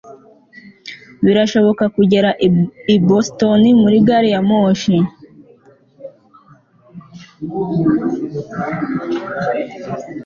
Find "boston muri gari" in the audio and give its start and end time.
3.07-4.29